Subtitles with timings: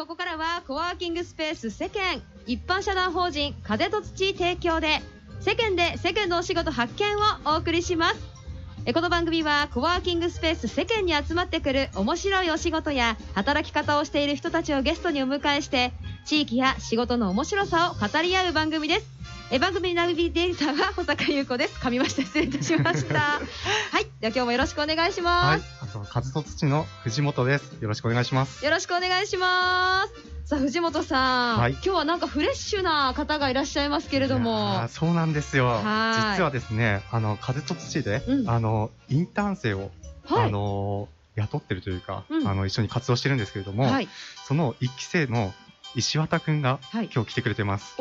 [0.00, 5.02] ここからはコワーキングスペース世間一般社団法人風と土提供で
[5.40, 7.20] 世間で世間のお仕事発見を
[7.54, 8.16] お送りします。
[8.86, 15.92] えこの番組はコワーキングスペース世間に集まってくる面白いお仕事や働き方をしている人たちをゲストにお迎えして
[16.24, 19.06] 地域や仕事の面白さを語り合う番組です。
[19.52, 23.18] え番組ナビゲーターは保坂優子です噛みました失礼いたしました。
[23.92, 24.06] はい。
[24.20, 27.76] では今日もよろしくお願いします、はい、あと風と土の藤本です。
[27.80, 28.64] よろしくお願いします。
[28.64, 30.48] よろしくお願いします。
[30.48, 35.66] さあ藤本さん、はい今日はなんかフレッシュな方がいらっしゃいますけれどもー、そうなんですよ。
[35.66, 39.90] はい実はですね、あの風と土で、うんあのインターン生を、
[40.26, 44.08] はい、あの雇ってるというか、うんあの一緒に活動してるんですけれども、はい、
[44.44, 45.52] その一期生の
[45.96, 47.96] 石渡くんがはい、今日来てくれてます。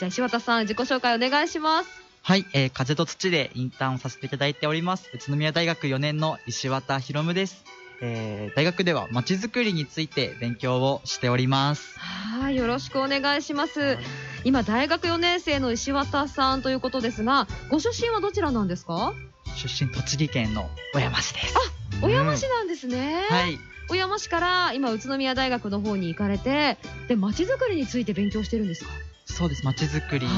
[0.00, 1.99] じゃあ石渡さん自己紹介お願いします。
[2.22, 5.10] はい、えー風と土でインターンをさせていただいております。
[5.14, 7.64] 宇都宮大学4年の石渡博夢です。
[8.02, 11.98] えー大学ではまちづくりについて勉強をしております。
[11.98, 13.98] はい、よろしくお願いします。
[14.44, 19.12] 今大学4年生の石渡さんということですが、ご出身はどちらなんですか？
[19.56, 21.54] 出身栃木県の小山市です。
[21.94, 23.26] うん小山市なんですね。
[23.28, 28.90] はい、小山市から今宇都宮大学の方に行かれて、で町づくりについて勉強してるんですか？
[29.30, 29.64] そうです。
[29.64, 30.32] まちづくり、は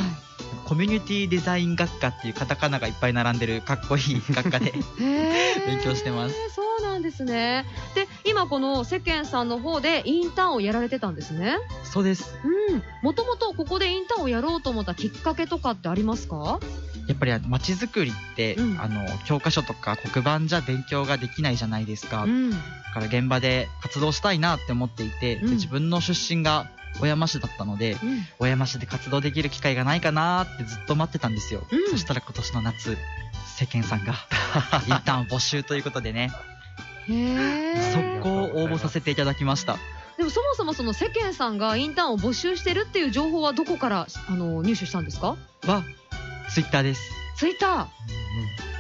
[0.67, 4.73] コミュニティデザイン学科っていうカタカナがいっぱい並んでるかっこいい学科で
[5.67, 6.35] 勉強してます。
[6.55, 7.67] そうなんですね。
[7.95, 11.57] で、今この世間さんの方でインターンをやられてたんですね。
[11.85, 12.35] そうです。
[12.45, 12.83] うん。
[13.03, 16.61] もともとここでインターンをやろうと思ったきっかけとかってありますか？
[17.09, 22.25] やっぱりまちづくりって、うんあの教科書とか黒板じゃ勉強ができないじゃないですか。
[22.25, 22.51] うん。
[22.51, 22.57] だ
[22.95, 26.71] から現場で活動したいなって思っていて、うんで自分の出身が
[27.01, 28.27] 小山市だったのでうん。
[28.39, 32.97] 小山市で活動できる機会がないかなってずっと待ってたんですよ、うんそしたら今年の夏
[33.57, 34.15] 世間さんが
[34.87, 36.31] インターン募集ということでね
[37.09, 37.93] へえ。
[37.93, 39.77] 速攻応募させていただきました
[40.17, 45.37] でもそもそもその世間さんがインターンを募集してるっていう情報はどこからあの入手したんですか？
[45.65, 45.83] は
[46.51, 47.01] ツイッターです
[47.37, 47.87] ツイッター。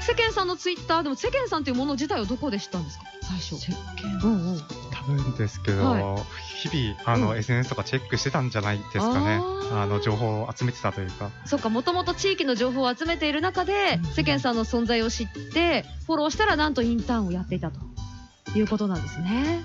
[0.03, 3.05] 世間さんのツイッターでも世間さんというもの自体をどこで知ったんですか？
[3.23, 3.57] 最初。
[3.57, 4.61] 世間うんうん。
[5.07, 6.17] 多分ですけど、は
[6.63, 7.39] 日々あの、うん。
[7.39, 9.41] SNS とかチェックしてたんじゃないですかね。
[9.73, 11.31] あの情報を集めてたというか。
[11.47, 17.81] そっか、もともと地域の情報を集めている中でうん、世間さんの存在を知って、フォローしたらなんとインターンをやっていたと
[18.55, 19.63] いうことなんですね。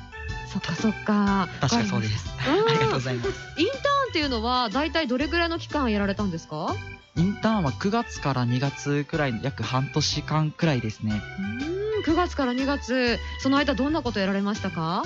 [0.52, 1.50] そっかそっか。
[1.60, 2.26] 確かそうです。
[2.48, 2.70] うん。
[2.70, 3.30] ありがとうございます。
[3.58, 6.74] インターンっていうのは、大体どれぐらいの期間やられたんですか？
[7.18, 11.20] インターンは9月から2月くらいの約半年間くらいですね。
[11.40, 15.04] うーん、9月から2月、その間どんなことやられましたか？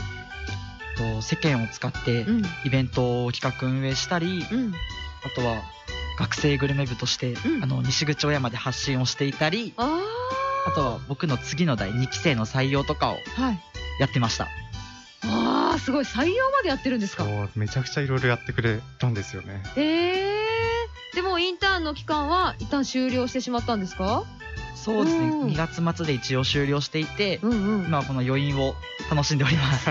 [1.16, 4.74] と世間を使ってうん、イベントを企画運営したりうん。
[5.24, 5.62] あとは
[6.20, 7.64] 学生グルメ部として、うん。
[7.64, 10.00] あの西口小山で発信をしていたりあ
[10.68, 13.18] あとは僕の次の代2期生の採用とかを。
[14.00, 14.48] やってました。
[15.24, 16.06] ああ、すごい。
[16.06, 17.24] 採用までやってるんですか？
[17.24, 19.62] そうめちゃくちゃいろいろやってくれたんですよね。
[19.76, 20.48] ええ
[21.14, 24.24] でもインターンの期間は一旦終了してしまったんですか？
[24.76, 25.28] そうですね。
[25.28, 25.48] うん。
[25.50, 27.86] 2月末で一応終了していてうんうん。
[27.86, 28.74] 今はこの余韻を
[29.12, 29.86] 楽しんでおります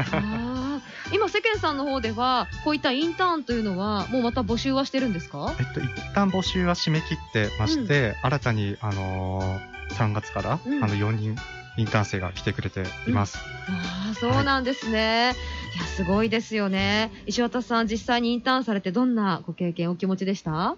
[1.13, 5.55] 今世間さんの方ではこういったインターンというのはもうまた募集はしてるんですか？
[5.59, 10.85] えっと、一旦募集は締め切ってまして、新たに、あのー3月から、うん。
[10.85, 11.35] あの4人
[11.77, 13.39] インターン生が来てくれています。
[13.69, 15.35] ああそうなんですね、
[15.75, 17.11] い、やすごいですよね。
[17.27, 20.77] 石渡さん実際にインターンされてどんなご経験お気持ちでした？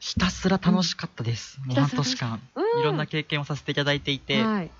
[0.00, 2.40] ひたすら楽しかったです、もう半年間。
[2.56, 2.80] うん。
[2.80, 4.70] いろんな経験をさせていただいていて、はい。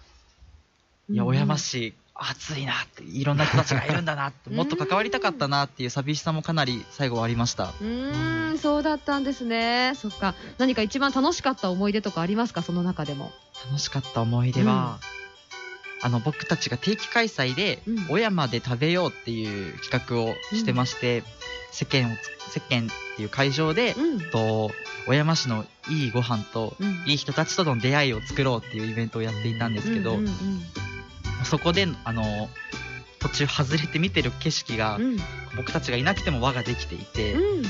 [1.11, 7.73] いや小山市市暑いなっていろんな人たちがいるんだなって もっと関わりたかったなっていう寂しさもかなり最後はありました。
[7.81, 9.95] うーんそうだったんですね。
[10.01, 10.35] そっか。
[10.59, 12.63] 何か一番楽しかった思い出とかありますか？
[12.63, 13.33] その中でも。
[13.67, 14.99] 楽しかった思い出は、
[16.03, 18.07] あの僕たちが定期開催でうん。
[18.09, 21.25] 小山で食べようっていう企画をしてまして、
[21.73, 24.21] 世間をつ世間っていう会場で、うん。
[24.31, 24.71] と
[25.07, 27.05] 小山市のいいご飯とうん。
[27.07, 30.65] いい人たちとの出会いを作ろうっていうイベントをやっていたんですけど、うんうん
[31.45, 32.49] そこであの
[33.19, 35.17] 途中外れて見てる景色が、うん。
[35.57, 37.65] 僕たちがいなくても輪ができていて、うん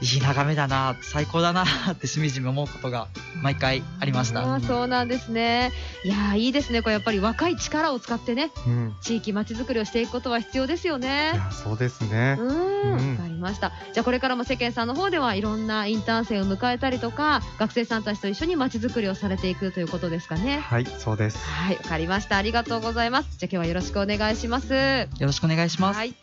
[0.00, 3.08] いい眺めだな最高だなってしみじみ思うことが
[3.42, 5.72] 毎回ありましたあーそうなんですね。
[6.04, 6.82] いやーいいですね。
[6.82, 8.94] これやっぱり若い力を使ってね、うん。
[9.00, 11.32] 地域まちづくりをしていくことは必要ですよいね。
[11.34, 12.42] や、そうですねう。
[12.42, 13.72] ーん、わ、うんかりました。
[13.92, 20.58] じゃあこれからも世間さんの方ではいろんなインターン生を迎えたりとか、学生さんたちと一緒にまちづくりをされていくということですかね。
[20.58, 21.38] はい、そうです。
[21.38, 22.36] はい、わかりました。
[22.36, 23.38] ありがとうございます。
[23.38, 24.72] じゃあ今日はよろしくお願いします。
[24.72, 26.14] よろしくお願いします、はい。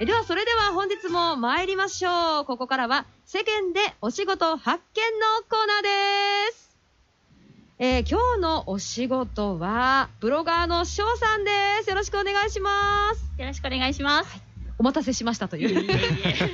[0.00, 2.44] えではそれでは本日も参りましょう。
[2.44, 5.82] ここからは世間でお仕事発見のコーナー
[6.50, 6.78] です。
[7.78, 11.50] えー今日のお仕事は、ブロガーの翔さんで
[11.82, 11.90] す。
[11.90, 13.40] よろしくお願いします。
[13.40, 14.51] よろしくお願いします。
[14.82, 15.86] お待たせしましたという。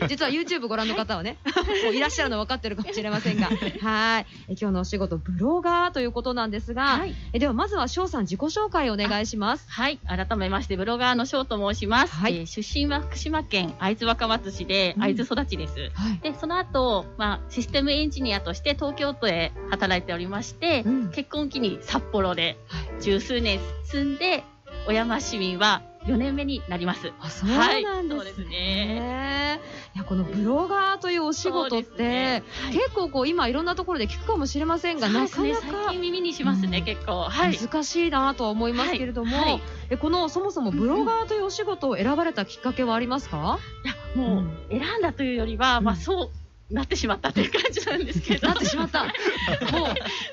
[0.06, 1.38] 実は YouTube ご覧の方はね、
[1.82, 3.48] もういらっしゃるの分かってるかもしれませんが、
[3.80, 4.26] はい。
[4.48, 7.14] え今日のお仕事、ブロガーということなんですが、はい。
[7.32, 9.64] えではまずは翔さん自己紹介お願いします。
[9.70, 9.98] はい。
[10.06, 12.14] 改めまして、ブロガーの翔と申します。
[12.14, 15.90] はいえー出身は福島県会津若松市で、うん会津育ちです。
[15.94, 16.18] はい。
[16.22, 24.44] で、その後、まあ、システムエンジニアとして東京都へ働いておりまして、うん結婚期に札幌ではい十数年住んで、
[24.86, 27.12] 小山市民は4年目になります。
[27.20, 28.44] あ、そうなんですね。
[28.44, 28.54] はい。
[28.54, 29.60] ね
[29.94, 32.42] いや、このブロガーというお仕事って、ね。
[32.62, 32.72] はい。
[32.72, 35.70] 結構こう今いろんなところで聞くかもしれませんが、なかなそうですね。
[35.70, 36.84] 最か近耳にしますね、うん。
[36.84, 37.24] 結構。
[37.24, 37.58] はい。
[37.58, 39.52] 難しいなとは思いますけれども、はい。
[39.52, 39.62] はい。
[39.90, 46.00] えこのそもそもブロガーというお仕事を選ばれたきっかけはありますか、いや、もう、選んだというよりは、まあ、うん。
[46.00, 46.30] そう
[46.70, 48.48] なってしまったという感じなんですけど。
[48.48, 49.04] なってしまった。
[49.04, 49.10] もう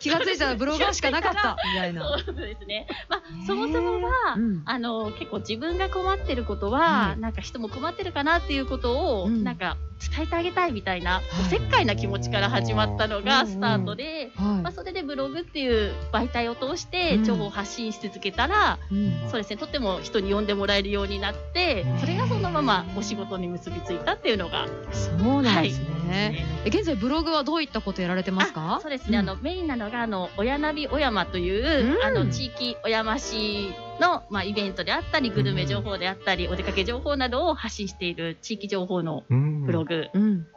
[0.01, 2.17] 気がついたらブロガーしかなかったみたいな。
[2.25, 2.87] そうですね。
[3.09, 9.77] まあ、そもそもは、うんあの、結構自分が困ってることは、はいなんか人も困ってるかなっていうことを、うんなんか
[10.13, 18.95] 伝えてあげたいみたいな、いおせっかいな気持ちから始まったのうんがスタートで、まあ、はそれでブログっていう媒体を通してうん情報を発信し続けたら、い。
[18.95, 26.24] うんそうですね、とっても人に読んでもらえるようになって、それがそのままお仕事に結びついたっていうのが、そうなんですね。
[26.29, 26.45] ね。
[26.65, 28.75] え現在ブログはどういったことやられてますか？
[28.75, 29.29] あそうですね、うん。
[29.29, 32.03] あのメインなのがあの親ナビ小山という、うん。
[32.03, 39.65] あの地域小山市の、まあ、イベントであったりグルメ情報であったり、お出かけ情報などを発信している地域情報のうん。
[39.65, 40.07] ブログ。
[40.13, 40.47] うん。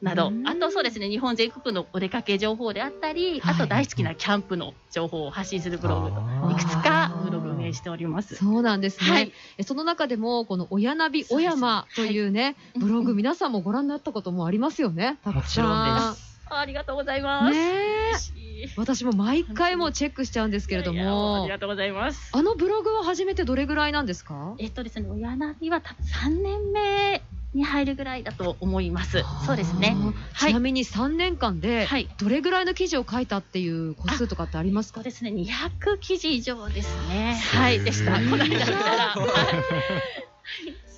[0.00, 8.36] など、うんあとそうですね日本全国のお出かけ情報であったり、はいあと大好きなキャンプの情報を発信するブログとあいくつかブログを運営しております。
[8.36, 9.10] そうなんですね。
[9.10, 15.18] はいえその中でも、この親ナビ小山というね、はいブログ、うん皆さんもご覧になったこともありますよね。
[15.24, 15.66] たくさん。
[15.66, 16.16] あ
[16.50, 18.32] ありがとうございます。
[18.76, 22.30] 私も毎回もうチェックしちゃうんですけれどいやいやあもり、がとうございます。
[22.32, 24.54] あのブログは始めてどれぐらいなんですか？
[24.58, 26.04] えっとですね、親ナビは多分
[26.38, 27.22] 3年目
[27.54, 29.24] に入るぐらいだと思います。
[29.46, 29.96] そうですね。
[30.38, 32.08] ちなみに3年間ではい。
[32.18, 35.02] どれぐらいの記事を書いたっていう個数とかってありますか？
[35.02, 37.40] ですね、200記事以上ですね。
[37.54, 38.12] はい、でした。
[38.14, 38.66] この間見た
[38.96, 39.14] ら。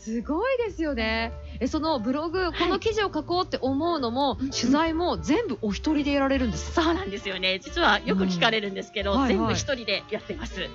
[0.02, 1.30] すごいですよね。
[1.60, 6.82] え、そのブログ、この記事を書こうって思うのも、うん取材も全部お一人でやられるんですか？
[6.82, 7.60] そうなんですよね。
[7.62, 10.68] 実はよく聞かれるんですけど、全部一人でやってます。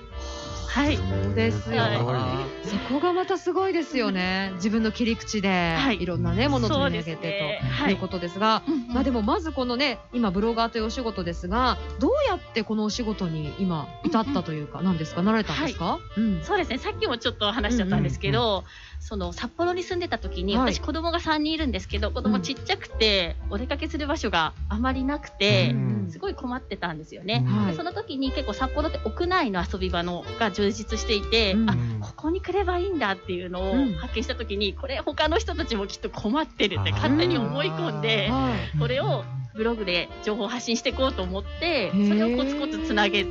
[0.75, 0.97] はい。
[0.97, 1.83] そうですよ。
[1.83, 2.67] はい。
[2.67, 4.51] そこがまたすごいですよね。
[4.55, 6.01] 自分の切り口で、はい。
[6.01, 7.59] いろんなね、ものを取り上げてね。
[7.61, 7.93] とはい。
[7.93, 8.61] いうことですが、
[8.93, 15.97] まあでもまずこのね、今ブロガーというお仕事ですが、どうやってこのお仕事に今至ったというか、何ですか、なられたんですか？
[16.17, 16.43] うん。
[16.43, 16.77] そうですね。
[16.77, 18.65] さっきもちょっと話しちゃったんですけど、
[18.99, 20.73] その札幌に住んでた時に、はい。
[20.73, 27.43] 私子供が3人いるんですけど、子供ちっちゃくて、お出かけする場所があまりなくて、うんすごい困ってたんですよね。
[27.47, 27.71] はい。
[27.71, 31.69] でその時に結構札幌って屋内の遊び場のが充実していて、うん。
[31.69, 33.93] あここに来ればいいんだっていうのをうん。
[33.93, 38.79] 発見した時に、これ他の人たちもきっと困ってるって勝手に思い込んで、はい。
[38.79, 39.23] これを
[39.55, 43.25] ブログで情報発信していこうと思って、それをコツコツつなげ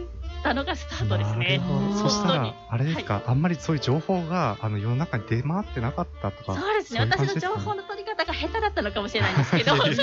[0.44, 1.58] たのがスタートですね。
[1.58, 6.54] なるほどあーそしたら、あれですか、あんまりそういう情報があの世の中に出回ってなかったとか。
[6.54, 7.00] そうですね。
[7.00, 9.90] そういう感私の情報の取り方が下手だったのかもしれないんですけど、はい。
[9.90, 9.96] で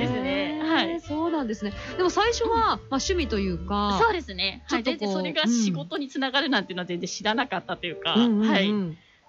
[0.00, 1.72] ですねはいそうなんですね。
[1.96, 4.62] でも最初は、まあ趣味というか、そうですね。
[4.68, 4.84] はい。
[4.84, 8.70] ちょっとこう全然それが仕事につながるなんていうのは全然知らなかったというか、うんうんうんはい。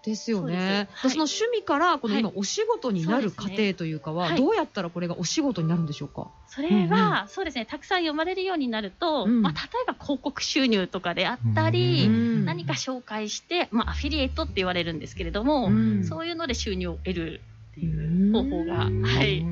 [0.04, 0.90] ですよね。
[1.04, 6.28] その趣味からこの今はお仕事になる過程というかは、はいどうやったらこれがお仕事になるんでしょうか？
[6.48, 7.66] それは、そうですね。
[7.66, 17.42] たくさん読まれるようになると、うんまあ、例えば広告収入とかであったり、うん何か紹介して、まあ、アフィリエイトって言われるんですけれども、うんそういうので収入を得る
[17.72, 19.46] っていう方法が、うんはい。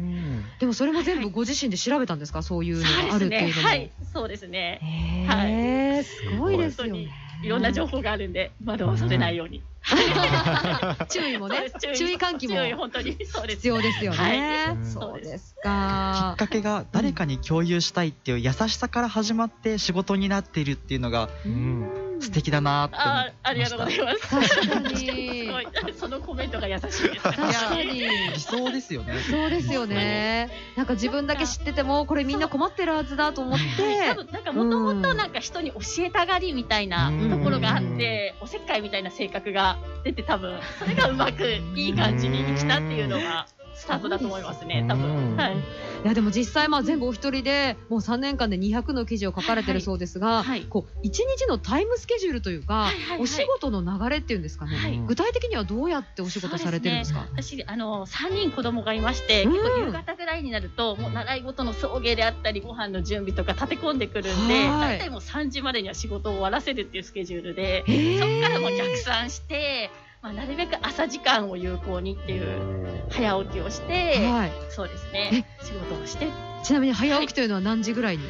[0.59, 3.19] でもそれも全部ご自身で調べたんですか、そういうのがあ。
[3.19, 3.67] るっていうのも。
[3.67, 3.91] はい。
[4.11, 4.79] そうですね。
[4.81, 7.07] へーすごいですよね。
[7.41, 9.63] いろんな情報があるんで、惑わされないように。
[11.09, 13.17] 注意もねそうです注意喚起も注意、本当に。
[13.25, 13.55] そうです。
[13.57, 14.17] 必要ですよね。
[14.17, 16.37] はいそうですきかっ。
[16.37, 21.89] かけが誰かに共有したいっていう優しさから始まって仕事になっているっていうのがうん
[22.21, 24.27] 素敵だなって思あいありがとうございます。
[24.29, 24.95] 確かに
[25.47, 25.67] すごい。
[25.97, 27.19] そのコメントが優しいです。
[27.21, 27.99] 確かに。
[28.33, 29.13] 理想ですよね。
[29.29, 30.49] そうですよね。
[30.75, 41.43] なんか自分だけ知ってても、これみんな困ってるはずだと思っはいて多、分なんかもともとなんか人に教えたがりみたいなうんところがあって、おせっかいみたいな性格が出て多分それがうまく
[41.75, 43.47] いい感じに来たっていうのが。
[43.79, 45.01] スタートだと思いますね、多うん。
[45.01, 45.35] 分。
[45.37, 45.57] はい。
[45.57, 45.61] い
[46.05, 50.61] やでも実際まあ全部お一人でもう3年間で200の記事を書かれてるそうですが、はい。
[50.61, 53.19] こう一日のタイムスケジュールというか、はいはいはい。
[53.21, 54.97] お仕事の流れっていうんですかね、はい。
[55.07, 57.27] 具体的にはどうやってお仕事されてるんですか？
[57.35, 59.51] 私、あの、3人子供がいまして、うん。
[59.53, 64.97] 結構夕方ぐらいになると、もう習い事の送迎であったり、ご飯の準備とか立て込んでくるんで、はい。
[64.97, 67.83] 大体もう3時までには仕事を終わらせるっていうスケジュールで、
[68.19, 69.89] そこからもう逆算して、
[70.21, 76.27] まあ、なるべく朝時間を有効にっていう、早起きをして、はい、そうですね、仕事をして、
[76.63, 78.23] ちなみに早起きというのは何時ぐらいに、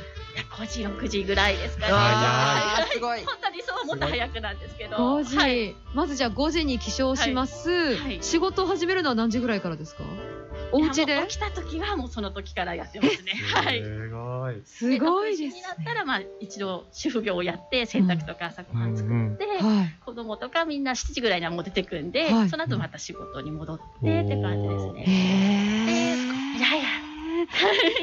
[0.52, 1.92] 5時、6時ぐらいですかね。
[1.96, 3.26] あーすごい。
[3.26, 4.98] 本当にそうもっと早くなんですけど。
[4.98, 5.76] 5時、はい。
[5.94, 8.20] まずじゃあ5時に起床します、はい。
[8.22, 10.04] 仕事を始めるのは何時ぐらいからですか？
[10.72, 11.20] お家で？
[11.28, 13.34] 起きた時はもうその時からやってますね。
[13.54, 13.84] はい。
[13.84, 14.62] すごい。
[14.66, 25.06] すごいです6時になったら、まあ、一度主婦業をやって、洗濯とか朝ごはん作って、はい子供とかみんな7時ぐらいにはもう出てくるんで、はいその後また仕事に戻ってって感じですへね。
[26.56, 26.90] えいやいや、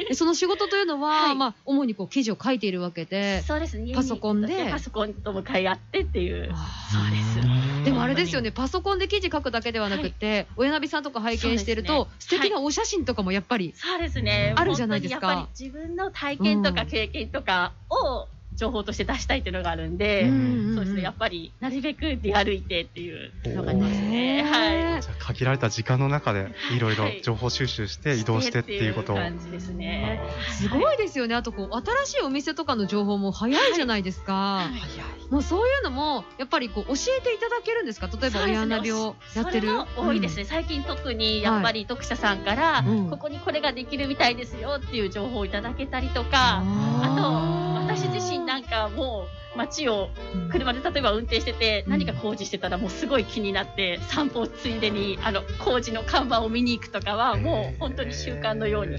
[0.07, 1.35] でその仕事というのは、はい。
[1.35, 3.93] まあ、主にこう記事を書いているわけで、そうですね。
[3.93, 4.69] パソコンで。
[4.69, 6.49] パソコンと向かい合ってっていう。
[6.51, 7.39] あそうです。
[7.39, 12.11] ーでもあれですよね、パソコンで記事書くだけではなくて、親ナビさんとか拝見してると、ね。
[12.19, 14.53] 素敵なお写真とかもやっぱり、そうですね。
[14.55, 15.27] あるじゃないですか。
[15.27, 18.27] やっぱり自分の体験とか経験とかを
[18.57, 21.01] 情報として出したいっていうのがあるんで、うんそうですね。
[21.03, 24.43] やっぱりなるべく出歩いてっていうのがありますね。
[24.43, 25.01] ねはい。
[25.01, 29.17] じゃあ限られた時間の中でいろいろ情報収集して移動してっていうことを。
[29.17, 30.21] してっていう感じですね。
[30.51, 31.35] すごいですよね。
[31.35, 34.33] あとこう、新しいお店とかの情報も早いじゃないですか。
[34.33, 38.07] はいもうそういうのも、やっぱりこう、教えていただけるんですか？
[38.07, 39.67] 例えば親ナビをやってる。
[39.67, 46.63] それも多いですね、最近特にやっぱり読者さんから、うんここにこれができるみたいですよっていう情報をいただけたりとか、あ
[47.03, 47.56] あと
[47.97, 49.25] 私自身なんかも
[49.55, 51.91] う街をうん車で例えば運転しててうん。
[51.91, 58.97] 何か工事してたらもうすごい気になって散歩ついでにあの工事の看板を見に行くとかはもう本当に習慣のように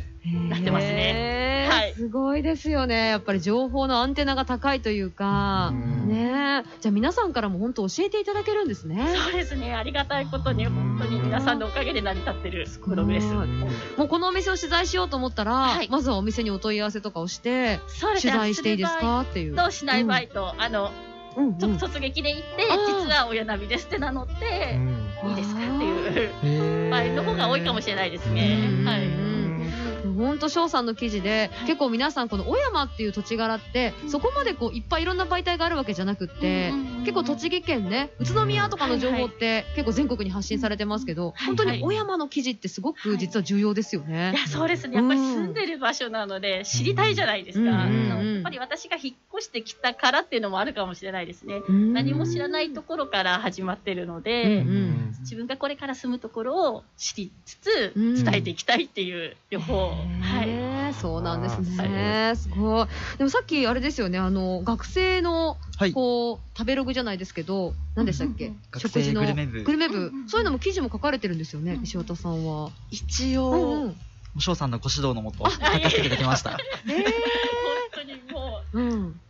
[0.48, 1.68] なってますね。
[1.70, 1.92] はい。
[1.94, 3.08] すごいですよね。
[3.08, 6.08] やっぱり情報のアンテナが高いというか、うん。
[6.08, 6.80] ねえ。
[6.80, 9.06] じゃあ皆さんからも本当教えていただけるんですね。
[9.24, 9.74] そうですね。
[9.74, 13.26] ありがたいことに本当に皆さんのおかげで成り立ってるブログです。
[13.34, 13.48] はい
[13.96, 15.88] もうこのお店を取材しようと思ったら、はい。
[15.90, 17.80] まずはお店にお問い合わせとかをして、
[18.20, 19.20] 取材していいですか？
[19.20, 19.54] っていう。
[19.54, 20.90] どうしない場合と、あの
[21.36, 21.58] うんうん。
[21.58, 22.64] ちょっと突撃で行って、
[23.04, 24.34] 実は親ナビですって名乗って、
[24.76, 24.98] うん
[25.30, 25.84] いいですかって
[26.46, 28.68] いう 場合の方が多いかもしれないですうんね。
[28.80, 28.84] うん。
[28.86, 29.27] はい。
[30.24, 31.66] 本当翔さんの記事で、はい。
[31.66, 44.32] 結構皆さんこの小山っていう土地柄って、そこまでこういっぱいいろんな媒体があるわけじゃなくって、結構栃木県ね宇都宮とかの情報って結構全国に発信されてますけど、はい本当に小山の記事ってすごく実は重要ですよね。
[44.34, 44.96] いやそうですね。
[44.96, 47.76] やっぱり住んでる場所なので知りたいじゃないですか、うん。
[47.76, 62.32] あうんうんのやっぱり私が引っ越してきたからっていうのもあるかもしれないですね、うん何も知らないところから始まってるのうんで、うん自分がこれから住むところを知りつつうん伝えていきたいっていう両方、はいそうなんですあね。
[62.34, 62.86] すごい。
[63.18, 65.92] でもさっきあれですよね、あの学生のはい。
[65.92, 68.46] こう食べログじゃないですけど、何でしたっけ？
[68.46, 68.60] うんうん？
[68.72, 72.70] 学生グルメ部グルメ部そういうのも記事も書かれてるんですよねう、ん石渡さんは。
[72.90, 73.96] 一うんう応、ん。
[74.40, 76.50] 翔さんのご指導のもと、書かせていただきました。
[76.86, 76.96] 本
[77.92, 79.20] 当にもううん。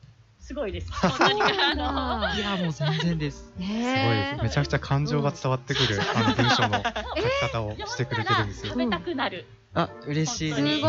[0.49, 3.37] すごいです いや、もう全然です。
[3.37, 3.83] すごいです。
[3.93, 8.79] ねめちゃくちゃ感情が伝わってくる、あの文章の書き方をしてくれてるんですよ食。
[8.79, 10.57] べたくなる、あ、嬉しいです。
[10.57, 10.81] すごい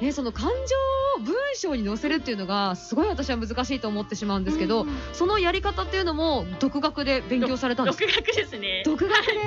[0.00, 8.06] えその感情を文章に載せるっていうのがすごい私は難しいと思ってしまうんですけど、うんそのやり方っていうのも独学で勉強されたんですか？
[8.06, 8.82] 独学ですね。
[8.84, 9.44] 独学では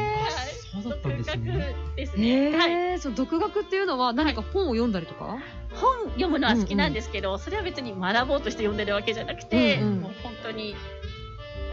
[0.77, 1.75] いそうだったんですね。
[1.95, 2.71] ですえね、はい。
[2.95, 5.37] ー、その独学っていうのは何か本を読んだりとか、
[5.73, 10.01] 本読むのは好きなんですけど、それは別に学ぼうとして読んでるわけじゃなくて、うんうん。
[10.01, 10.75] もう本当に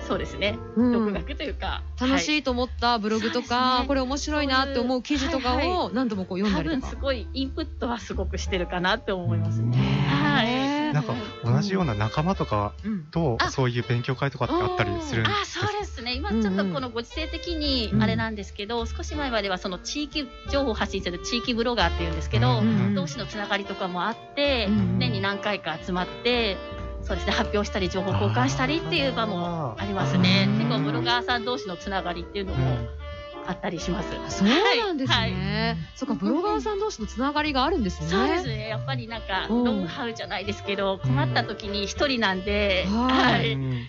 [0.07, 0.93] そうですね、うん。
[0.93, 6.87] 独学というか楽しはいいと思ったブログとか、これ面白いなって思う記事とかはいを何度もこう読んだりとか。
[6.89, 7.03] 多分す。
[7.03, 9.71] ごいインプットはすごくしてるかなって思いますうん。
[9.71, 9.79] ね。
[9.79, 10.95] はい。
[10.95, 11.13] なんか
[11.45, 13.05] 同じような仲間とかうん。
[13.11, 13.51] とあ。
[13.51, 16.15] そういう勉強会とかってあったりするんであすそうですね。
[16.15, 22.95] 今ちょっとこのご時世的にあれなんですけど、少し前まではその地域情報を発信する地域ブロガーっていうんですけど、うん。
[22.95, 24.99] 同士のつながりとかもあって、うん。
[24.99, 26.57] 年に何回か集まって
[27.07, 27.33] そうですね。
[27.33, 30.49] 発表したり情報交換したりっていう場もありますね。
[30.59, 32.79] 結構ブロガーさん同士のつながりっていうのも
[33.47, 35.33] あったりします、そうなんですはい。
[35.33, 35.77] ね。
[35.95, 38.09] そっか、ブロガーさん同士のつながりがあるんですね。
[38.09, 38.69] そうですね。
[38.69, 39.65] やっぱりなんかうん。
[39.65, 43.33] ノウハウじゃないですけど困った時に一人なんで、はい。
[43.33, 43.53] はい。
[43.53, 43.87] うん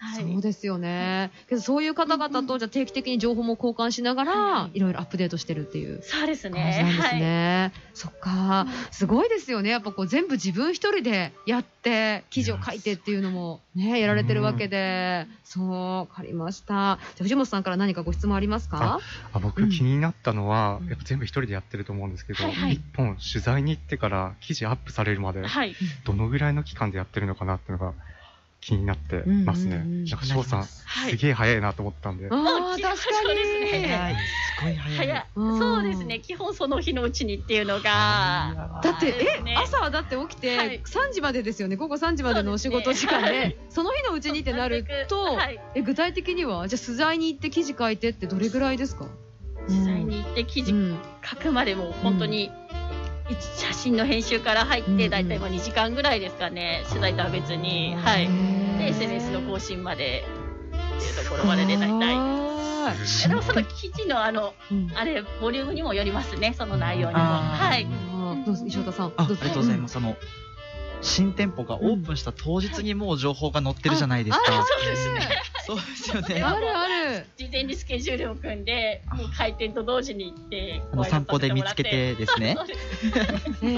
[0.00, 1.32] はいそうですよね。
[1.48, 6.72] けどそういう方々とじゃあ定期的に情報も交換しながら、はいいろいろアップデートしてるっていうそうです感ね。
[6.78, 7.20] じなんですはい。
[7.20, 7.72] ね。
[7.94, 8.66] そっか。
[8.92, 9.70] すごいですよね。
[9.70, 16.66] やっぱこう全部自分一人でやって、記事を書いてっていうのもね、やられてるわけで、そう、わかりました。
[16.66, 19.00] じゃあ藤本さんから何かご質問ありますか？
[19.32, 25.74] あ僕うん気になったのは、うんやっぱ全部一人でやってると思うんですけど、はいはい一本取材に行ってから記事アップされるまで、はい。
[26.04, 27.94] どのぐらいの期間でやってるのかなっていうのが
[28.60, 29.76] 気になってますね。
[29.76, 32.28] うんうんうんなんか翔さん、はいすげえ早いなと思ったんで。
[32.30, 34.14] ああ、確かそうですねい。
[34.58, 35.26] すごい早い。
[35.34, 36.20] そうですね。
[36.20, 38.80] 基本その日のうちにっていうのが。
[38.82, 39.06] だって、
[39.46, 41.76] え、朝はだって起きて、はい3時までですよね。
[41.76, 45.60] 午後3時までのお仕事時間で、その日のうちにってなると、はい。
[45.74, 49.06] え、具体的には、じゃあ取材に行って記事書いてってどれぐらいですか？
[49.68, 52.67] 実際に行って記事うん書くまでも本当に一
[53.34, 57.94] 写真の編集から入って大体まあ2時間ぐらいですかね取材とは別に。
[57.94, 58.28] はい。
[58.78, 60.24] で SNS の更新まで
[60.96, 62.14] っていうところまでで大体。
[62.16, 62.94] は
[63.28, 64.74] でもその記事のあのい。
[64.74, 64.92] うん。
[64.94, 67.20] あれボリュームにもよりますねその内容にも。
[67.20, 67.86] はい。
[68.46, 69.06] どうぞ石渡さん。
[69.08, 69.96] あ、ありがとうございます。
[69.96, 70.16] あの、
[71.00, 74.64] 新店舗がオープンした当日にもう情報が載ってるじゃないですあか。
[74.66, 75.20] そうですね
[75.66, 76.42] そうですよね。
[76.42, 77.26] あるある。
[77.36, 82.66] 事前にスケジュールを組んでもう開店と同時に行ってあの散歩で見つけてですねそう。
[82.66, 83.68] ですへ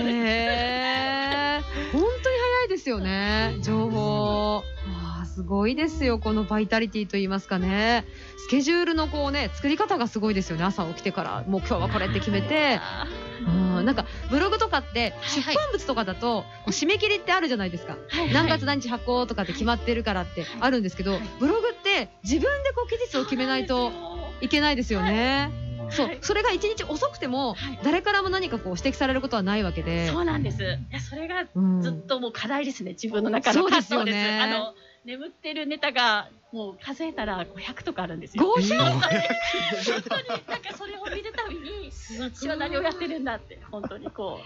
[1.59, 1.61] え。
[1.93, 3.59] 本当に早いですよね。
[3.63, 4.63] 情報。
[4.87, 6.19] ああ、すごいですよ。
[6.19, 8.05] このバイタリティと言いますかね。
[8.39, 10.65] スケジュールのこうね、作り方がすごいですよね。
[10.65, 12.77] 朝起きてから、もう今日はこれって決めて。
[12.77, 13.07] あ
[13.47, 17.97] うん、なんかブログとかってはい出版物とかだと締め切りってあるじゃないですか。
[18.13, 23.93] ーはい何月何日発行とかって決まってるからってあるんですけど、はいブログって自分でこう期日を決めないと
[24.41, 25.51] いけないですよね。
[25.91, 30.09] そうはい、それが一日遅くてもはい誰からも何かこう指摘されることはないわけで。
[30.09, 30.63] そうなんです。
[30.63, 34.41] いや、それがうんずっともう課題ですね、自分の中のそうですよね。
[34.41, 38.43] あの、眠ってるネタが、もう数えたら500とかあるんですよ。
[38.45, 44.41] 500本当に、なんかそれを見るたびに、私は何をやってるんだって、本当にこ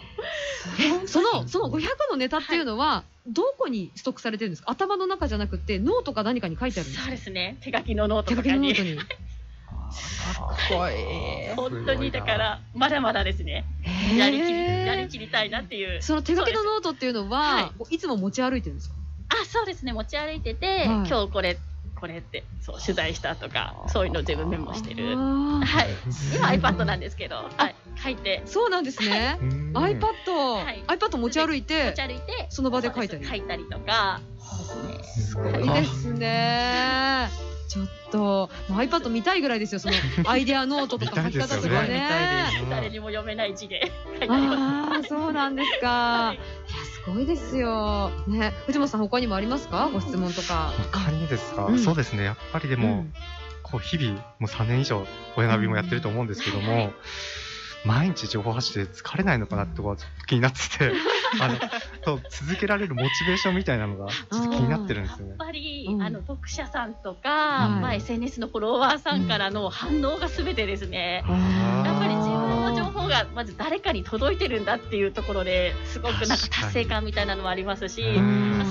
[1.05, 1.09] う。
[1.09, 4.71] そのその500のネタっていうのは、どこにストックされてるんですか？
[4.71, 7.09] 頭の中じゃなくてノートか何かに書いてあるんですか？
[7.09, 8.69] そうですね、手書きのノート手書きとかに。
[8.69, 8.99] のノートに。
[10.35, 11.55] かっこいい。
[11.57, 13.65] 本当に、だから、まだまだですね。
[14.17, 16.03] やりきり、やりきりたいなっていう。
[16.03, 18.95] その手書きのノートっていうのは、はいいつも持ち歩いてるんですか？
[19.43, 21.59] あ、そうですね、持ち歩いてて、はい今日これ、
[21.95, 25.17] これって、そう、取材したとか、そういうの全部メモしてる。
[25.17, 25.89] はい。
[26.35, 27.75] 今 iPad なんですけど、はい。
[28.03, 29.39] 書いて、そうなんですね。
[29.41, 34.21] うん iPad、はい iPad 持ち歩い持てち、歩いて、その場で書いたり書いたりとか、
[35.15, 37.29] すごいですね。
[37.75, 38.19] ちょっと、
[38.69, 39.95] もう iPad 見たいぐらいですよ、その
[40.31, 42.11] アイデアノートとか書き方とかねね。
[42.63, 45.89] うん誰にも読めない字で書いてありまああ、そうなんですか。
[45.89, 46.43] はいいや、
[46.85, 48.11] すごいですよ。
[48.29, 49.91] ね、藤本さん、他にもありますか？
[49.93, 50.73] ご質問とか。
[50.93, 52.23] 他にですか、うんそうですね。
[52.25, 53.15] やっぱりでも、うん
[53.63, 55.07] こう日々、もう3年以上、
[55.37, 56.93] 親ナビもやってると思うんですけども、
[57.85, 60.93] 毎日情報発信で疲れないのかなってところがちょっと気になってて、
[61.41, 61.55] あの、
[62.05, 65.29] そう続けられるモチベーションみたいなのが、ちょっと気になってるんですよねす。
[65.29, 65.47] やっ。
[65.47, 71.23] ぱり、うんあの読者さんとか、はいまあ、SNS のフォロワーさんからの反応が全てですね。
[71.27, 78.03] あーやっぱり自分の情報がまず誰かに届いてるんだっていうところですごくなんか達成感みたいなのもありますし、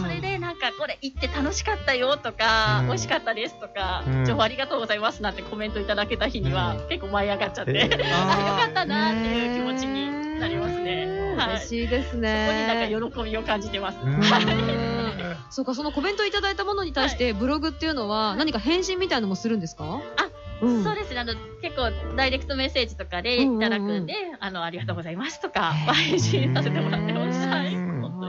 [0.02, 0.33] それで
[0.72, 2.88] かこれ行って楽しかったよとか、うん。
[2.88, 4.26] 美味しかったですとか、うん。
[4.26, 6.88] 情報ありがとうございますなんてコメントいただけた日には、うん。
[6.90, 8.00] 結構舞い上がっちゃって、えー。
[8.04, 11.36] あよかったなっていう気持ちになりますね。
[11.38, 11.50] はい。
[11.56, 12.90] 嬉しいですそこになんね。
[12.92, 13.98] か喜びを感じてます。
[14.04, 14.44] うんはい
[15.50, 20.30] そうか、そのコメントいただいたものに対して、ブログっていうのは、何か返信みたいなのもするんですかあ、
[20.64, 21.20] うんそうですね。
[21.20, 22.88] あの、結構、ダイレクトメッセー。
[22.88, 25.94] ジとかでいただくんで、あの、ありがとうございますとか、へー。
[25.94, 27.33] 配信させてもらってます。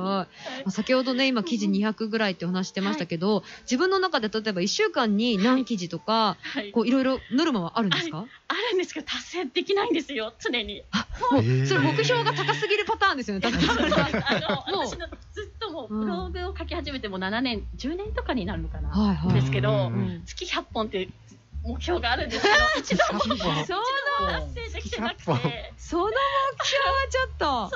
[0.05, 0.27] は
[0.67, 0.71] い。
[0.71, 6.71] 先ほどね、今記事200ぐらいってお話してましたけど、自分の中で例えば1週間に何記事とか、はい。
[6.73, 8.27] こういろいろノルマはあるんですか？
[8.49, 10.83] あるんですけど、達成できないんですよ、常に。
[11.33, 13.61] もう、それ目標が高すぎるパターンですよね、 多分。
[13.61, 13.77] そう。
[13.77, 14.87] そうあの、もう。
[14.87, 16.01] 私のずっともう、うん。
[16.03, 18.89] ブログを書き始めてもう7年、10年とかになるのかな？
[18.91, 19.35] はいはい。
[19.35, 21.09] ですけどうん月100本って
[21.65, 23.21] 目標があるんですけど、 一度も。
[23.65, 23.81] そう
[24.27, 25.73] 達成できてなく100本て。
[25.77, 26.11] その目
[26.67, 27.71] 標はちょっと、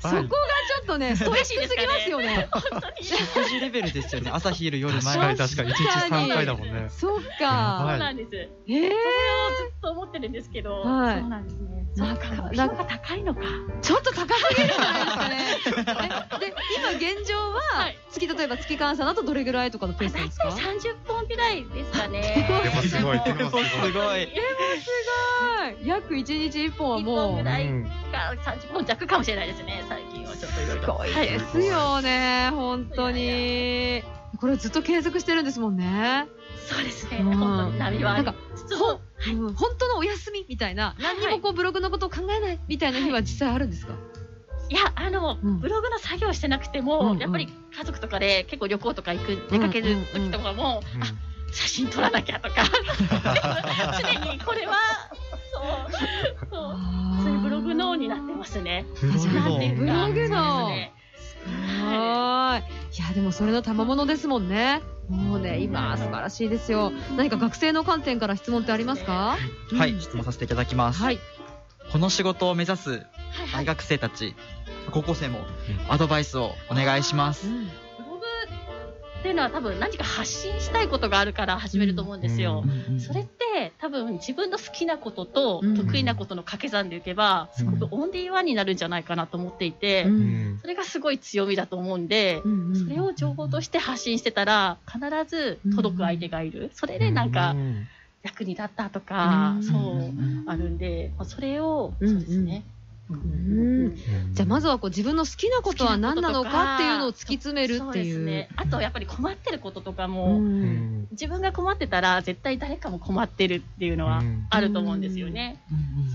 [0.00, 0.08] そ。
[0.08, 2.48] そこがちょっとね、ストイックすぎますよね。
[2.50, 3.04] 本当に。
[3.04, 4.30] 食事レベルですよね。
[4.32, 5.32] 朝昼夜毎日。
[5.32, 6.86] に確かに、1日3回だもんね。
[6.88, 7.86] そっやか。
[7.90, 8.30] そうなんです。
[8.34, 8.96] えそれをず
[9.76, 11.87] っと思ってるんですけど、はいそうなんですね。
[12.04, 13.40] なかなんんか、高いのか。
[13.42, 15.44] ー、ちょっと高すぎるじゃないですかね。
[16.36, 20.48] え で、今現状ははい、月、例えば月換算だとどれぐらいとかのペースですか？
[20.48, 22.46] 大体30本ぐらいですかね。
[22.64, 23.92] でもすごいでもすごいすごい。
[23.92, 24.28] すごい。
[25.86, 27.44] 約1日1本は1もう本ぐ。
[27.44, 27.90] らいうんか
[28.42, 30.82] 30本弱かもしれないですね、最近はちょっといろいろ。
[30.82, 34.02] すごいですよね、本当に。
[34.40, 36.26] これずっと継続してるんですもんね。
[36.68, 37.18] そうですね。
[37.22, 38.76] うん本当に波はなんか、つつ
[39.34, 43.94] も、うん本当のお休みみたいな、何にもこうブログのことを考えないみたいな日は実際あるんですか、
[44.70, 45.60] いや、あの、うん。
[45.60, 47.18] ブログの作業してなくても、うんうん。
[47.18, 52.56] やっぱり家族とかで結構旅行とか行く、出かける時とかも、うん写真撮らなきゃとか、
[54.02, 54.76] 常にこれは、
[55.50, 55.92] そう、
[56.50, 58.84] そう、そういうブログ脳になってますね。
[59.00, 59.42] ブログ脳。
[59.42, 60.92] そうですね。
[61.80, 62.98] はーい。
[62.98, 64.82] いや、でもそれの賜物ですもんね。
[65.08, 66.92] もうね、今、素晴らしいですよ。
[67.16, 69.38] 何か学生の観点から質問ってありますか？
[69.72, 71.02] はい、うん質問させていただきます。
[71.02, 71.18] はい。
[71.90, 73.06] この仕事を目指す
[73.52, 74.34] 大学生たち、
[74.90, 75.40] 高校生も
[75.88, 77.48] アドバイスをお願いします。
[77.48, 77.68] うん
[79.28, 82.64] っていうのは多分何か発信したいことがあるから始めると思うんですよ。
[82.98, 90.06] それって多分自分の好きなこととうん得意なことの掛け算でいけば、すごくオンリーワンになるんじゃないかなと思っていて、
[90.62, 96.70] それがすごい強みだと思うんで、うんそれを情報として発信してたら必ず届く相手がいる。
[96.72, 97.86] それでなんかうん
[98.22, 100.12] 役に立ったとか、うんそう
[100.46, 102.08] あるんで、まあそれを、うん。
[102.08, 102.64] そうですね。
[103.16, 103.94] ん
[104.34, 108.14] じゃあまずはこう自分の好きなことは何なのかっていうのを突き詰めるってそうでいう。
[108.16, 108.48] すね。
[108.56, 115.62] あとやっぱり困ってることとかうも、ん自分が困ってたら絶対誰かも困ってるっていうのはうんあると思うんですよね。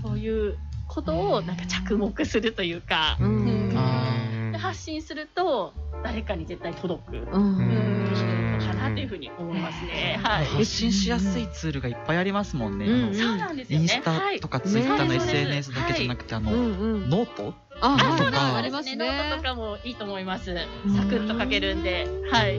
[0.02, 0.56] そういう
[0.88, 5.72] ことをなんか着目するというか、ううんんで発信すると
[6.04, 7.16] 誰かに絶対届く。
[7.16, 8.43] ううん
[8.88, 10.18] なというふうに思いますね。
[10.22, 10.46] はい。
[10.46, 12.86] 発信しやすいツールがいっぱいありますもんね。
[13.14, 13.84] そうなんですよね。
[13.84, 18.02] インスタとかツイッターのね SNS だけじゃなくて、あの、ノートあ、はい。
[18.02, 19.06] あ、はいそうなんありますですね。
[19.06, 19.42] ノートとね。
[19.42, 20.50] かもいいと思います。
[20.50, 22.06] うんサクッと書けるんで。
[22.30, 22.58] はい。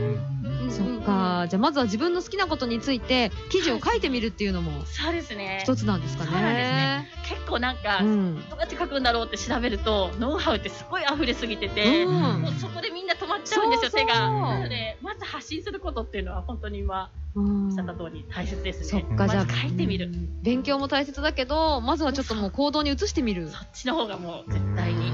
[0.70, 1.46] そっか。
[1.48, 5.60] じゃあまずは自分の好きなことについて記事を書いてみるっていうのもそうですね。
[5.64, 6.32] 一つなんですかね。
[6.32, 8.50] そうなんですね結構なんか、うん。
[8.50, 14.30] どうやって書くんだろうって調べると、ノウハウってすごい溢れすぎてて、うんもうそこでみんな止まっちゃうんですよ、手が。
[14.30, 19.06] なので、まず発信することっていうのは本当に今、した通り大切ですね。
[19.08, 20.10] そっか、じゃあまず書いてみる。
[20.42, 23.50] 勉強も大切だけど、まずはちょっともう行動に移してみる。
[23.50, 25.12] そっちの方がもう絶対に。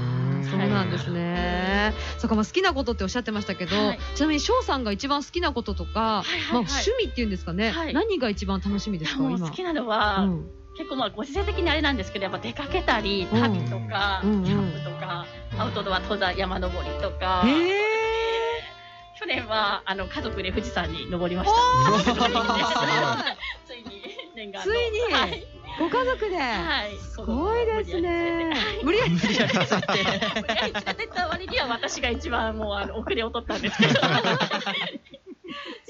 [0.48, 1.94] そうなんですね。
[2.18, 15.26] そっか、まあ、好きなことっておっしゃってましたけど、はいちなみに翔さんが一番好きなこととか、はいはいはいまあ、趣味っていうんですかね、はい何が一番楽しみですか、好きなのは、うん結構まあご時世的にあれなんですけど、やっぱ出かけたり、うん旅とか、うんうんキャンプとか、
[15.58, 17.91] アウトドア登山、山登りとか、へえ
[19.22, 21.56] 去年はあの家族で富士山に登りました。
[23.64, 24.02] ついに
[24.34, 24.72] 念願の。
[24.72, 24.98] ついに。
[25.14, 25.46] はい、
[25.78, 28.52] ご家族で、はい、すごいですね。
[28.82, 33.94] 無理やり連れてった割には私が一番もうあの遅れを取ったんですけど。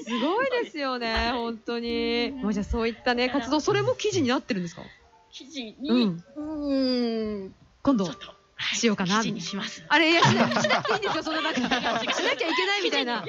[0.05, 2.33] すごいですよね、本当に。
[2.43, 4.83] もうじゃあそういったね、活動、それも記事になってるんですか？
[5.31, 6.23] 記事うに、ん。
[6.35, 8.05] うーん、今度
[8.75, 9.83] しようかな記事にします。
[9.87, 11.59] あれ、いや、しなしなくていいんですよ、そのなんか。
[11.59, 13.13] しなきゃいけないみたいな。
[13.23, 13.25] わ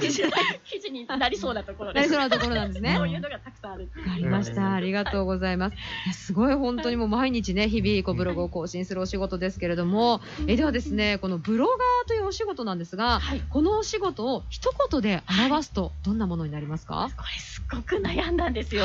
[0.00, 0.60] けじゃない。
[0.64, 2.10] 記事になりそうなところです。
[2.12, 2.94] なりそうなところなんですね。
[2.96, 4.72] そういうのがたくさんあるわかりました。
[4.72, 5.74] ありがとうございます。
[5.74, 13.42] いやすごい本当にもう毎日ね、日々こうブログを更新するお仕事ですけれども、えではですね、このブロガーというお仕事なんですが、はい。
[13.48, 17.10] このお仕事を一言で表すとどんなものになりますか？
[17.16, 18.84] これすっごく悩んだんですよ。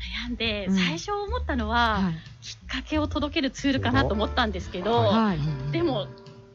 [0.00, 0.28] はい。
[0.28, 2.14] 悩んで、うん最初思ったのは、はい。
[2.42, 5.38] きっかけを届けるツールかなと思ったんですけど、はい。
[5.72, 6.08] でも、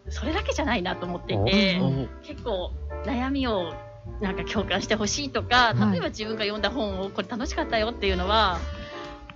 [0.09, 2.71] それだけじゃないなと思っていて、お結構
[3.05, 3.73] 悩みを
[4.21, 8.59] なんか共感してほしいとか、はい例えば自分が読んだ本をこれ楽しかったよっていうのは、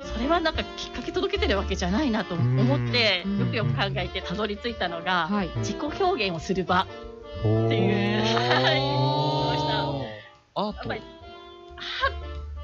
[0.02, 5.50] それはなんかきっかけ届けてるわけじゃないなと思って、うんよくよく考えてたどり着いたのが、はい。
[5.58, 6.88] 自己表現をする場。
[7.39, 9.00] っていうはい
[10.56, 10.89] アート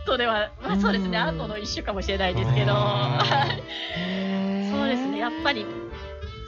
[0.06, 2.74] やっぱりアートでは、まあそうですね、うんアートの一種かもしれないですけど、
[4.72, 5.66] そうですね、やっぱり、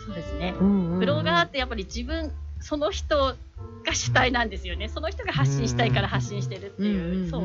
[0.05, 0.53] そうですね。
[0.59, 3.35] ブロガーってやっぱり自分、その人
[3.85, 4.89] が主体なんですよね。
[4.89, 7.29] その人が発信したいから発信してるっていう。
[7.29, 7.43] そう。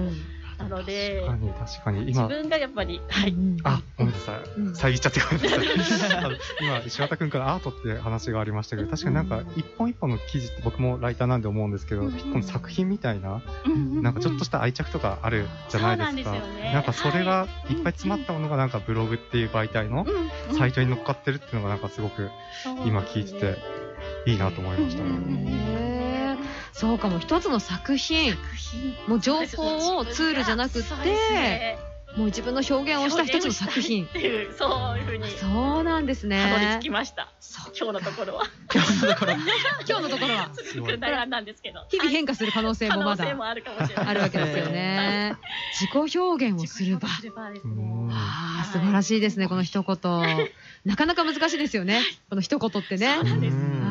[0.62, 2.04] なので確、かに確かに。
[2.06, 3.30] 自今分がやっぱり、はい。
[3.30, 4.72] うんあごめんなさうん。
[4.72, 6.38] い遮っちゃってごめんなさい。
[6.60, 13.42] 今石渡君からアートって話がありましたけど確かになんか一本一本の記事って僕もライターなんで思うんですけどうん一本の作品みたいな
[14.02, 16.36] ななんかちょっとした愛着とかあるじゃないですか。
[16.72, 17.74] なんかそれがい。
[17.74, 20.06] っぱい詰まったものがなんかブログっていう媒体の
[20.56, 22.30] サイトに乗っかってるっていうのがなんかすごく
[22.86, 23.56] 今聞いてて
[24.26, 25.02] いいなと思いました。
[25.02, 25.91] うんうんね。
[26.72, 28.34] そうかも一つの作品。
[29.06, 31.78] もう情報をツールじゃなくって
[32.16, 37.32] もう自分の表現をした一つの作品っていう、そういうふうに、そうなんですたどりね着きました。
[37.78, 38.44] 今日のところは。
[38.72, 39.32] 今日のところ。
[39.88, 40.50] 今日のところは。
[41.88, 44.06] 日々変化する可能性 可もまだ能性もあるかもしれない。
[44.08, 45.36] あるわけですよね。
[45.80, 47.08] 自己表現をする場。
[47.08, 48.08] する場ですね。
[48.10, 50.50] あ素晴らしいですねこの一言。
[50.84, 52.02] なかなか難しいですよね。
[52.28, 53.14] この一言ってね。
[53.14, 53.81] そうなんです。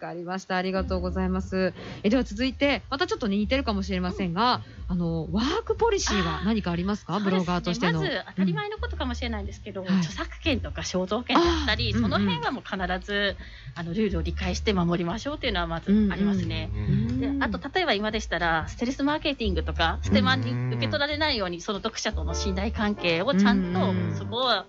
[0.00, 0.56] うんありました。
[0.56, 1.72] ありがとうございます。
[2.02, 7.20] えでは続いて、またちょっとね似てるかもしれませんが、あのワークポリシーは何かありますか？
[7.20, 8.00] ブロガーとしての。
[8.00, 13.36] まず当たり前のことかもしれないんですけど、はい著作権とか肖像権だったり、そのうんうん辺はもう必ず
[13.74, 16.70] あのルールを理解して守りましょうっていうのはまずありますね。
[16.74, 24.64] うんであと例えば今でしたらステルスマーケティングとかステマに受け取られないようにその読者との信頼関係をちゃんうんとそこを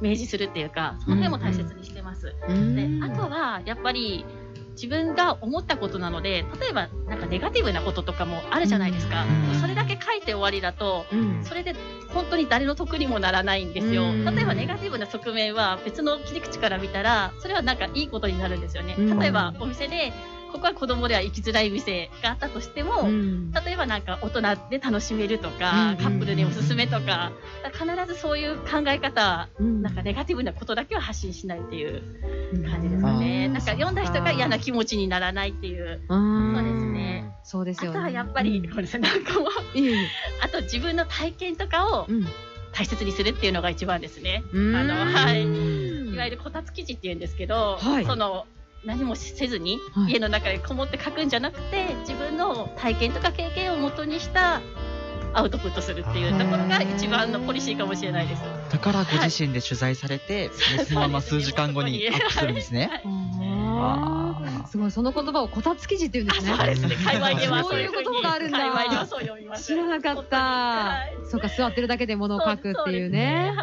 [0.00, 2.34] 明示するっていうかその辺も大切にしてます。
[2.48, 4.24] うんであとはやっぱり
[4.72, 9.60] 自分が思ったことなので例えばなんかネガティブなこととかもあるじゃないですか、うん。
[9.60, 11.44] それだけ書いて終わりだとうん。
[11.44, 11.74] それで
[12.08, 14.04] 本当に誰の得にもならないんですよ。
[14.04, 14.24] うん。
[14.24, 18.94] 例えばネガティブな側面は別の切り口から見たらそれはなんかいいことになるんですよね。
[18.98, 19.18] うん。
[19.18, 20.12] 例えばお店で
[20.52, 23.50] ここは子供では行きづらい店があったとしても、うん。
[23.52, 25.96] 例えばなんか大人で楽しめるとか、うん。
[25.96, 27.32] カップルにおすすめとか、
[27.72, 29.82] 必ずそういう考え方、うん。
[29.82, 32.02] なんかネガティブなことだけは発信しないっていう
[32.54, 32.64] うん。
[32.70, 33.46] 感じですかね。
[33.46, 36.02] うんなんか読んだ人が嫌な気持ちにならないっていう。
[36.08, 37.32] うんそうですね。
[37.44, 37.98] そうですよね。
[37.98, 38.70] あとはやっぱり、うん。
[38.70, 39.48] ごめんなんかも
[40.42, 42.26] あと自分の体験とかをうん。
[42.74, 44.42] 大切にするっていうのが一番ですね。
[44.52, 44.74] うん。
[44.76, 45.42] あのはい。
[45.44, 48.04] うんいわゆるこたつ記事っていうんですけど、はい。
[48.04, 48.46] その
[48.84, 54.60] 何もせずにはい家の中でこもって書くんじゃなくて、自分の体験とか経験を元にした
[55.34, 58.42] アウトプットするっていうところが一番のポリシーかもしれないです。
[58.70, 63.02] だからご自身で取材されて、 もうそのまま数時間後にアップするんですね。
[64.70, 66.56] すごいその言葉をこたつ記事って言うんですね。
[66.56, 66.96] そうですね。
[67.04, 69.66] 界隈ではそういう言葉があるんだ界隈ではそう読みます。
[69.66, 70.36] 知らなかった。
[70.38, 73.54] はいそうか座ってるだけで物を書くっていうね。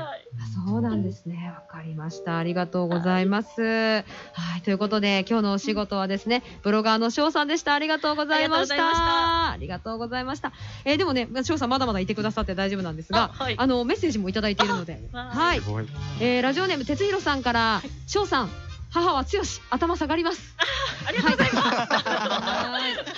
[0.68, 1.52] そうなんですね。
[1.54, 2.38] わかりました。
[2.38, 3.62] ありがとうございます。
[3.62, 4.04] は
[4.58, 4.62] い。
[4.64, 7.74] ということで、今日のお仕事はですね、ブロガーの翔さんでした。
[7.74, 9.52] ありがとうございました。
[9.52, 10.52] ありがとうございました。
[10.86, 15.62] えーでもね、翔さんまだまだいてくださって大丈夫なんですが、あはいあの、メッセージもいただいているので、あはい。
[16.22, 18.50] えーラジオネーム、哲弘さんから、翔さん、
[18.92, 20.56] 母は強し、頭下がります。
[21.08, 21.88] ありがとうございま
[23.06, 23.09] す。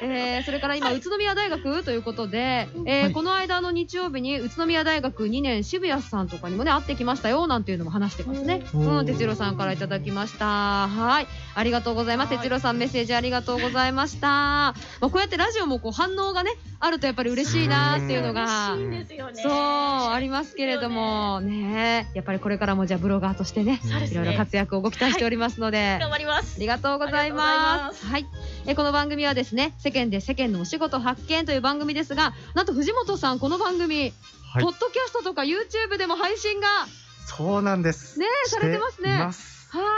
[0.00, 8.62] はいえーそれから今、宇都宮大学ということで、えーはいこの間の日曜日に宇都宮大学2年渋谷さんとかにもね、会ってきましたよ、なんていうのも話してますね。
[8.74, 10.88] うん、哲弘さんからいただきました。
[10.88, 11.26] はい。
[11.54, 12.28] ありがとうございます。
[12.28, 14.26] はい哲弘さんメッセージありがとうございました。
[14.26, 19.42] まあ、こうやってラジオもこう反応がね、あるとやっぱり嬉しいなっていうのが嬉しいんですよね。
[19.42, 26.60] そう、ありますけれども、ねやっぱりこれからもじゃあブロガーとしてね、ねいろいろ活躍をご期待しておりますので、頑張りますあ。
[26.60, 28.06] りがとうございます。
[28.06, 28.26] はい。
[28.68, 34.12] えこの番組はですね、世間で世間のお仕事発見という番組ですが、なんと藤本さん、この番組、
[34.52, 34.62] はい。
[34.64, 36.66] ポッドキャストとか YouTube でも配信が、
[37.26, 38.18] そうなんです。
[38.18, 39.12] ねされてますね。
[39.12, 39.30] は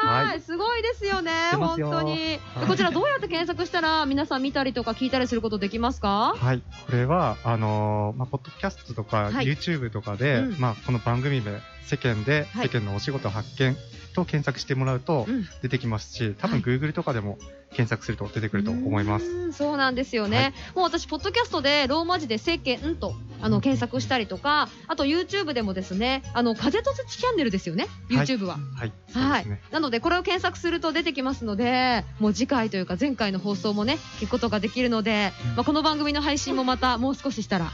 [0.04, 0.40] ーい、はい。
[0.42, 2.40] すごいですよね、本当に。
[2.54, 2.66] はい。
[2.66, 6.34] こちらどうやって検索したら皆さん見たりとか聞いたりすることできますか？
[6.36, 9.46] はい、これはあのーまあポッドキャストとかはい。
[9.46, 10.60] YouTube とかで、うん。
[10.60, 12.68] まあこの番組名世間ではい。
[12.68, 13.74] 世間のお仕事発見
[14.14, 15.46] と検索してもらうとうん。
[15.62, 17.38] 出てきますし、多分 Google とかでも
[17.70, 19.26] 検索すると出てくると思います。
[19.26, 28.58] うそうなんですよね、はいもう私、ポッドキャストでローマ字で世間とあの検索したりとか、あと YouTube でもですね、あの風と土チャンネルですよね、YouTube は。
[28.76, 29.60] はい、はいね。
[29.70, 37.70] なので、これを検索すると出てきますので、もう次回というか前回の放送もね、聞くことができるので、うんまあ、この番組の配信もまたもう少ししたら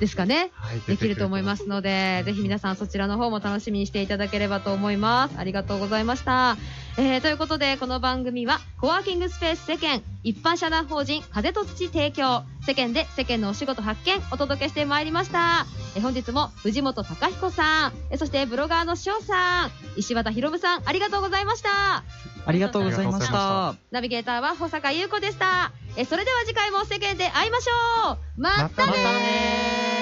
[0.00, 0.50] ですかね。
[0.54, 5.38] はい、できると思いますので、ぜひ皆さんそちらの方も楽しみにしていただければと思います。
[5.38, 6.56] ありがとうございました。
[6.96, 15.66] えー、ということで、この番組は、コワーキングスペース世間、一般社団法人風と土提供、世間で世間のお仕事発見、お届けしてまいりました。
[15.94, 22.02] えー本日も藤本隆彦さん、えーそしてブロガーの翔さん、石渡博文さん、ありがとうございました。
[22.46, 23.74] ありがとうございました。
[23.92, 25.70] ナビゲーターは保坂優子でした。
[25.96, 29.97] えーそれでは次回も世間で会いましょうまたねまたね